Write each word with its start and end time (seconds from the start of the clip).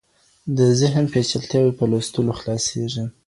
د 0.57 0.59
ذهن 0.79 1.05
پېچلتیاوې 1.13 1.71
په 1.79 1.83
لوستلو 1.91 2.31
خلاصیږي. 2.39 3.03